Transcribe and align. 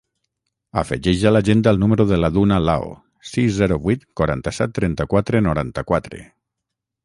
Afegeix 0.81 1.25
a 1.29 1.33
l'agenda 1.33 1.73
el 1.73 1.77
número 1.83 2.07
de 2.13 2.17
la 2.23 2.31
Duna 2.39 2.57
Lao: 2.69 2.89
sis, 3.35 3.53
zero, 3.61 3.79
vuit, 3.87 4.09
quaranta-set, 4.21 4.77
trenta-quatre, 4.81 5.47
noranta-quatre. 5.51 6.27